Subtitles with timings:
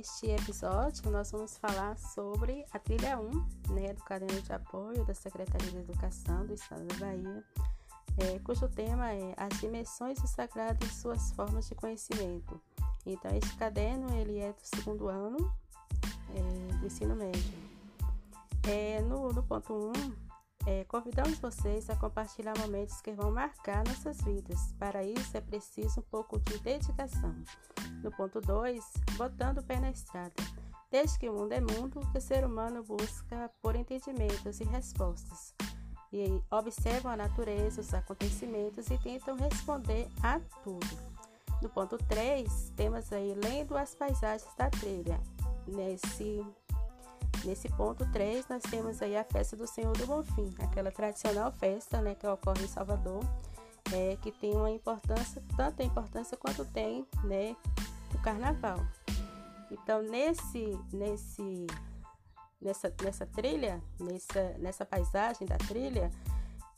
[0.00, 5.12] neste episódio nós vamos falar sobre a trilha 1 né, do caderno de apoio da
[5.12, 7.44] Secretaria de Educação do Estado da Bahia,
[8.16, 12.58] é, cujo tema é as dimensões do sagrado e suas formas de conhecimento.
[13.04, 15.54] Então, este caderno ele é do segundo ano
[16.34, 17.52] é, do ensino médio.
[18.66, 20.29] É, no, no ponto 1,
[20.66, 24.72] é, convidamos vocês a compartilhar momentos que vão marcar nossas vidas.
[24.78, 27.34] Para isso é preciso um pouco de dedicação.
[28.02, 28.84] No ponto 2,
[29.16, 30.34] botando o pé na estrada.
[30.90, 35.54] Desde que o mundo é mundo, o ser humano busca por entendimentos e respostas.
[36.12, 41.20] E observam a natureza, os acontecimentos e tentam responder a tudo.
[41.62, 45.20] No ponto 3, temos aí lendo as paisagens da trilha.
[45.66, 46.44] Nesse
[47.44, 52.00] Nesse ponto 3, nós temos aí a festa do Senhor do Bonfim, aquela tradicional festa
[52.00, 53.24] né, que ocorre em Salvador,
[53.94, 57.56] é, que tem uma importância, tanta importância quanto tem né,
[58.14, 58.78] o carnaval.
[59.70, 61.66] Então, nesse, nesse,
[62.60, 66.10] nessa, nessa trilha, nessa, nessa paisagem da trilha,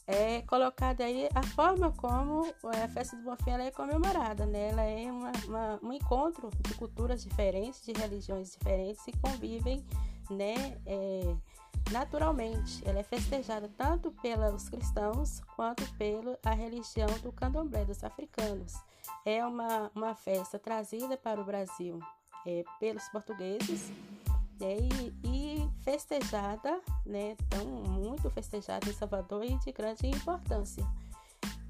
[0.06, 4.68] é colocada aí a forma como a festa do Bonfim é comemorada, né?
[4.70, 9.84] Ela é uma, uma, um encontro de culturas diferentes, de religiões diferentes e convivem
[10.33, 11.34] né, é,
[11.91, 12.83] naturalmente.
[12.86, 18.74] Ela é festejada tanto pelos cristãos quanto pela religião do candomblé dos africanos.
[19.24, 22.00] É uma, uma festa trazida para o Brasil
[22.47, 23.91] é, pelos portugueses
[24.61, 24.77] né,
[25.24, 30.84] e, e, festejada, né, tão muito festejada em Salvador e de grande importância.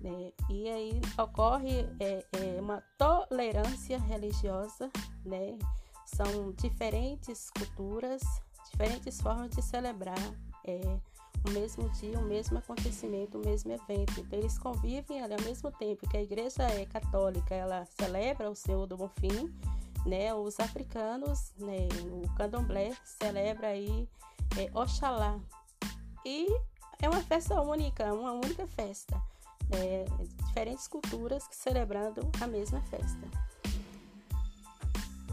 [0.01, 0.33] Né?
[0.51, 4.91] E aí ocorre é, é uma tolerância religiosa,
[5.25, 5.57] né?
[6.05, 8.21] São diferentes culturas,
[8.83, 10.19] diferentes formas de celebrar
[10.65, 10.81] é,
[11.47, 14.19] o mesmo dia, o mesmo acontecimento, o mesmo evento.
[14.19, 18.57] Então, eles convivem ali ao mesmo tempo que a igreja é católica, ela celebra o
[18.57, 19.55] Senhor do Bonfim,
[20.05, 20.35] né?
[20.35, 21.87] Os africanos, né?
[22.11, 24.09] O candomblé celebra aí
[24.59, 25.39] é, Oxalá.
[26.27, 26.48] E
[27.01, 29.15] é uma festa única, uma única festa.
[29.71, 30.05] Né?
[30.47, 33.31] Diferentes culturas celebrando a mesma festa.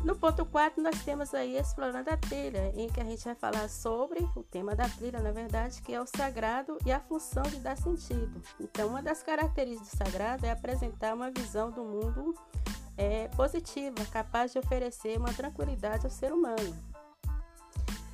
[0.09, 3.69] No ponto 4, nós temos aí explorando a trilha, em que a gente vai falar
[3.69, 7.57] sobre o tema da trilha, na verdade, que é o sagrado e a função de
[7.57, 8.41] dar sentido.
[8.59, 12.33] Então, uma das características do sagrado é apresentar uma visão do mundo
[12.97, 16.75] é, positiva, capaz de oferecer uma tranquilidade ao ser humano.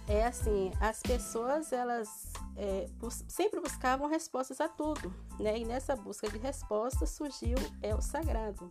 [0.05, 2.25] É assim, as pessoas elas
[2.57, 5.57] é, bus sempre buscavam respostas a tudo, né?
[5.59, 8.69] E nessa busca de respostas surgiu é o sagrado.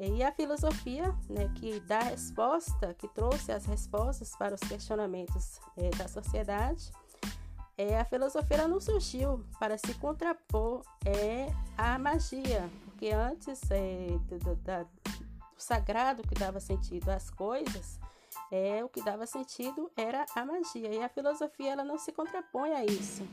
[0.00, 5.90] E a filosofia, né, que dá resposta, que trouxe as respostas para os questionamentos é,
[5.90, 6.92] da sociedade,
[7.76, 14.38] é, a filosofia não surgiu para se contrapor é, à magia, porque antes é, do,
[14.38, 14.88] do,
[15.56, 17.98] sagrado que dava sentido às coisas,
[18.52, 20.94] é, o que dava sentido era a magia.
[20.94, 23.26] E a filosofia ela não se contrapõe a isso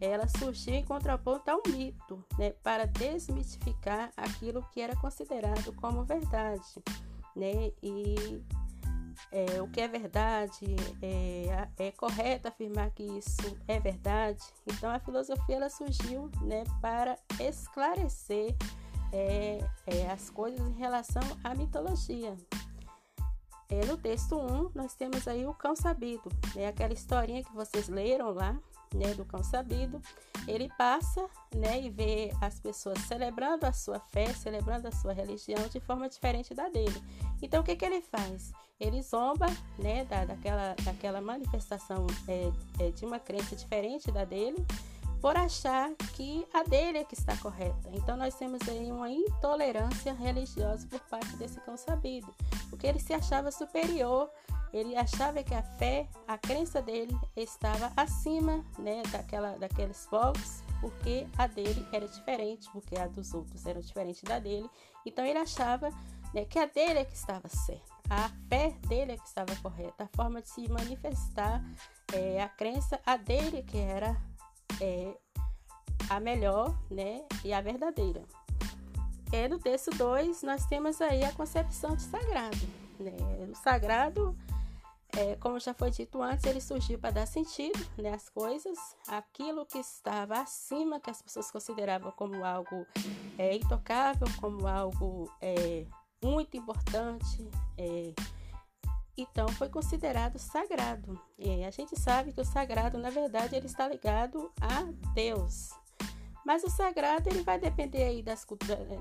[0.00, 6.82] ela surgiu em contraponto ao mito, né, para desmitificar aquilo que era considerado como verdade,
[7.34, 8.42] né, e
[9.30, 10.64] é, o que é verdade,
[11.02, 14.42] é, é, correto afirmar que isso é verdade.
[14.66, 18.54] Então a filosofia ela surgiu, né, para esclarecer
[19.12, 22.36] é, é as coisas em relação à mitologia.
[23.68, 27.88] É, no texto 1, nós temos aí o cão sabido, né, aquela historinha que vocês
[27.88, 28.56] leram lá,
[28.94, 30.00] né, do cão sabido,
[30.46, 35.68] ele passa né, e vê as pessoas celebrando a sua fé, celebrando a sua religião
[35.68, 37.02] de forma diferente da dele.
[37.42, 38.52] Então, o que, que ele faz?
[38.78, 39.46] Ele zomba
[39.78, 42.50] né, da, daquela, daquela manifestação é,
[42.80, 44.64] é, de uma crença diferente da dele,
[45.20, 47.88] por achar que a dele é que está correta.
[47.94, 52.30] Então, nós temos aí uma intolerância religiosa por parte desse cão sabido,
[52.68, 54.28] porque ele se achava superior
[54.74, 61.28] ele achava que a fé, a crença dele estava acima né, daquela, daqueles povos, porque
[61.38, 64.68] a dele era diferente, porque a dos outros era diferente da dele.
[65.06, 65.90] Então ele achava
[66.34, 70.02] né, que a dele é que estava certa, a fé dele é que estava correta,
[70.02, 71.62] a forma de se manifestar,
[72.12, 74.20] é, a crença, a dele que era
[74.80, 75.14] é,
[76.10, 78.24] a melhor né, e a verdadeira.
[79.32, 82.84] É, no texto 2, nós temos aí a concepção de sagrado.
[82.98, 83.12] Né?
[83.50, 84.36] O sagrado
[85.16, 89.64] é, como já foi dito antes, ele surgiu para dar sentido né, às coisas, aquilo
[89.64, 92.86] que estava acima, que as pessoas consideravam como algo
[93.38, 95.86] é, intocável, como algo é,
[96.22, 97.48] muito importante.
[97.78, 98.12] É,
[99.16, 101.20] então foi considerado sagrado.
[101.66, 104.82] A gente sabe que o sagrado, na verdade, ele está ligado a
[105.14, 105.70] Deus.
[106.44, 108.44] Mas o sagrado ele vai depender aí das,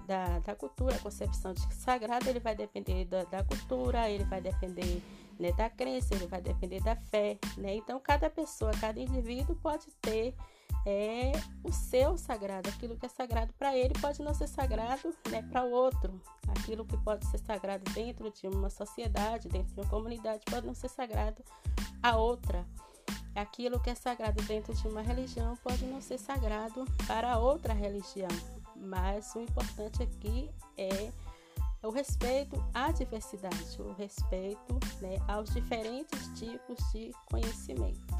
[0.08, 4.40] da, da cultura, a concepção de sagrado ele vai depender da, da cultura, ele vai
[4.40, 5.02] depender
[5.40, 7.76] né, da crença, ele vai depender da fé, né?
[7.76, 10.36] Então cada pessoa, cada indivíduo pode ter
[10.86, 11.32] é
[11.64, 15.64] o seu sagrado, aquilo que é sagrado para ele pode não ser sagrado né, para
[15.64, 16.22] o outro.
[16.50, 20.74] Aquilo que pode ser sagrado dentro de uma sociedade, dentro de uma comunidade, pode não
[20.74, 21.42] ser sagrado
[22.02, 22.66] a outra.
[23.34, 28.30] Aquilo que é sagrado dentro de uma religião pode não ser sagrado para outra religião.
[28.76, 31.12] Mas o importante aqui é
[31.84, 38.14] o respeito à diversidade, o respeito né, aos diferentes tipos de conhecimento.